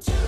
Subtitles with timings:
[0.00, 0.27] two.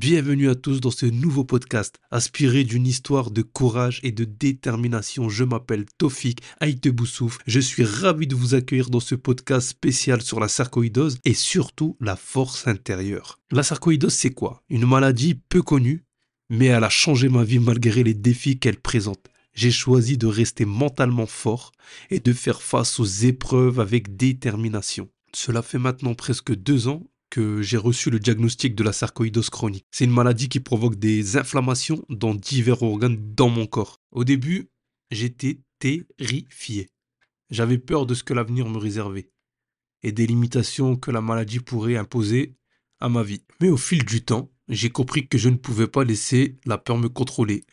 [0.00, 5.28] Bienvenue à tous dans ce nouveau podcast, inspiré d'une histoire de courage et de détermination.
[5.28, 7.36] Je m'appelle Tofik Aïteboussouf.
[7.46, 11.98] Je suis ravi de vous accueillir dans ce podcast spécial sur la sarcoïdose et surtout
[12.00, 13.38] la force intérieure.
[13.50, 14.62] La sarcoïdose, c'est quoi?
[14.70, 16.06] Une maladie peu connue,
[16.48, 19.26] mais elle a changé ma vie malgré les défis qu'elle présente.
[19.52, 21.72] J'ai choisi de rester mentalement fort
[22.08, 25.10] et de faire face aux épreuves avec détermination.
[25.34, 29.86] Cela fait maintenant presque deux ans que j'ai reçu le diagnostic de la sarcoïdose chronique.
[29.90, 34.00] C'est une maladie qui provoque des inflammations dans divers organes dans mon corps.
[34.10, 34.68] Au début,
[35.10, 36.90] j'étais terrifié.
[37.50, 39.30] J'avais peur de ce que l'avenir me réservait
[40.02, 42.54] et des limitations que la maladie pourrait imposer
[43.00, 43.42] à ma vie.
[43.60, 46.98] Mais au fil du temps, j'ai compris que je ne pouvais pas laisser la peur
[46.98, 47.64] me contrôler.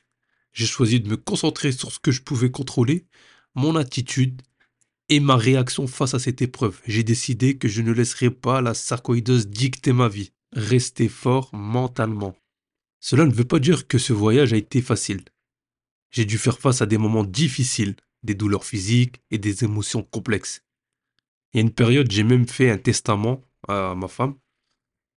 [0.54, 3.06] J'ai choisi de me concentrer sur ce que je pouvais contrôler,
[3.56, 4.42] mon attitude
[5.10, 6.80] et ma réaction face à cette épreuve.
[6.86, 10.32] J'ai décidé que je ne laisserai pas la sarcoïdose dicter ma vie.
[10.54, 12.36] Rester fort mentalement.
[13.00, 15.24] Cela ne veut pas dire que ce voyage a été facile.
[16.10, 20.64] J'ai dû faire face à des moments difficiles, des douleurs physiques et des émotions complexes.
[21.54, 24.36] Il y a une période, j'ai même fait un testament à ma femme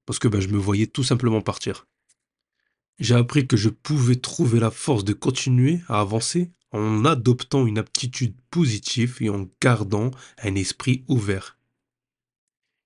[0.07, 1.87] parce que ben, je me voyais tout simplement partir.
[2.99, 7.79] J'ai appris que je pouvais trouver la force de continuer à avancer en adoptant une
[7.79, 10.11] aptitude positive et en gardant
[10.43, 11.59] un esprit ouvert.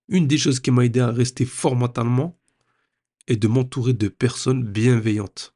[0.09, 2.39] Une des choses qui m'a aidé à rester fort mentalement
[3.27, 5.55] est de m'entourer de personnes bienveillantes.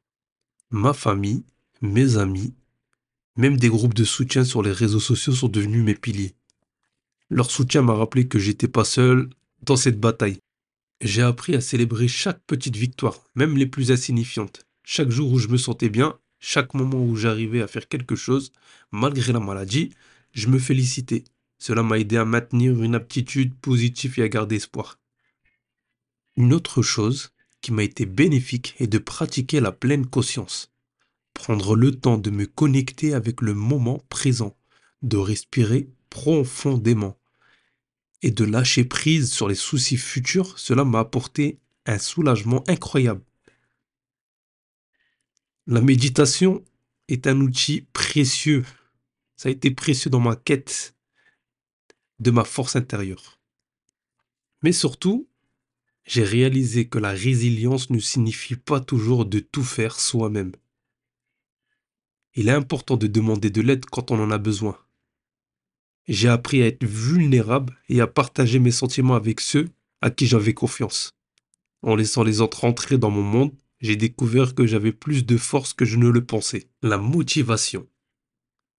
[0.71, 1.43] Ma famille,
[1.81, 2.53] mes amis,
[3.35, 6.35] même des groupes de soutien sur les réseaux sociaux sont devenus mes piliers.
[7.29, 9.29] Leur soutien m'a rappelé que j'étais pas seul
[9.61, 10.39] dans cette bataille.
[11.01, 14.65] J'ai appris à célébrer chaque petite victoire, même les plus insignifiantes.
[14.83, 18.51] Chaque jour où je me sentais bien, chaque moment où j'arrivais à faire quelque chose,
[18.91, 19.91] malgré la maladie,
[20.31, 21.23] je me félicitais.
[21.57, 24.97] Cela m'a aidé à maintenir une aptitude positive et à garder espoir.
[26.37, 30.71] Une autre chose qui m'a été bénéfique est de pratiquer la pleine conscience.
[31.33, 34.55] Prendre le temps de me connecter avec le moment présent,
[35.01, 37.17] de respirer profondément
[38.21, 43.21] et de lâcher prise sur les soucis futurs, cela m'a apporté un soulagement incroyable.
[45.71, 46.65] La méditation
[47.09, 48.65] est un outil précieux.
[49.35, 50.95] Ça a été précieux dans ma quête
[52.17, 53.39] de ma force intérieure.
[54.63, 55.29] Mais surtout,
[56.05, 60.53] j'ai réalisé que la résilience ne signifie pas toujours de tout faire soi-même.
[62.33, 64.75] Il est important de demander de l'aide quand on en a besoin.
[66.07, 69.69] J'ai appris à être vulnérable et à partager mes sentiments avec ceux
[70.01, 71.11] à qui j'avais confiance.
[71.83, 75.73] En laissant les autres entrer dans mon monde, j'ai découvert que j'avais plus de force
[75.73, 76.69] que je ne le pensais.
[76.81, 77.87] La motivation.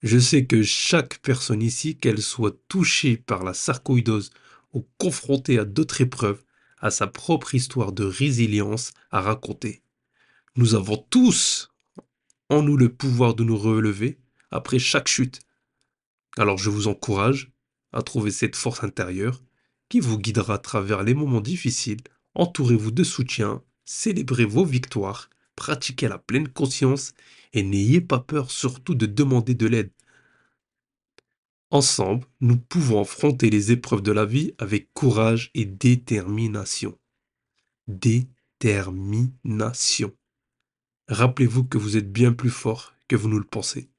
[0.02, 4.32] Je sais que chaque personne ici, qu'elle soit touchée par la sarcoïdose
[4.74, 6.44] ou confrontée à d'autres épreuves,
[6.80, 9.82] a sa propre histoire de résilience à raconter.
[10.56, 11.72] Nous avons tous
[12.50, 14.20] en nous le pouvoir de nous relever
[14.52, 15.40] après chaque chute.
[16.38, 17.52] Alors je vous encourage
[17.92, 19.42] à trouver cette force intérieure
[19.90, 22.02] qui vous guidera à travers les moments difficiles.
[22.36, 27.14] Entourez-vous de soutien célébrez vos victoires, pratiquez la pleine conscience
[27.54, 29.90] et n'ayez pas peur surtout de demander de l'aide.
[31.72, 37.00] Ensemble, nous pouvons affronter les épreuves de la vie avec courage et détermination.
[37.88, 40.16] Détermination.
[41.08, 43.90] Rappelez-vous que vous êtes bien plus fort que vous nous le pensez.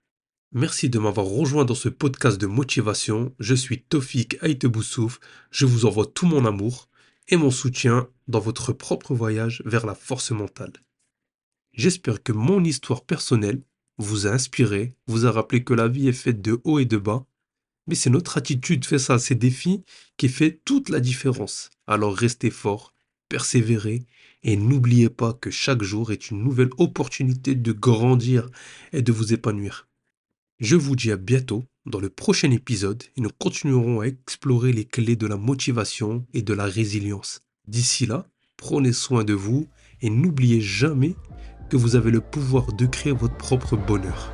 [0.53, 3.35] Merci de m'avoir rejoint dans ce podcast de motivation.
[3.41, 5.19] Je suis Tofik Aïteboussouf.
[5.51, 6.90] Je vous envoie tout mon amour
[7.31, 10.73] et mon soutien dans votre propre voyage vers la force mentale.
[11.73, 13.63] J'espère que mon histoire personnelle
[13.99, 16.97] vous a inspiré, vous a rappelé que la vie est faite de haut et de
[16.97, 17.27] bas,
[17.87, 19.85] mais c'est notre attitude face à ces défis
[20.17, 21.71] qui fait toute la différence.
[21.87, 22.93] Alors restez fort,
[23.29, 24.07] persévérez
[24.43, 28.49] et n'oubliez pas que chaque jour est une nouvelle opportunité de grandir
[28.93, 29.89] et de vous épanouir.
[30.59, 35.17] Je vous dis à bientôt dans le prochain épisode nous continuerons à explorer les clés
[35.17, 37.43] de la motivation et de la résilience.
[37.67, 39.69] D'ici là, prenez soin de vous
[40.01, 41.15] et n'oubliez jamais
[41.71, 44.33] que vous avez le pouvoir de créer votre propre bonheur.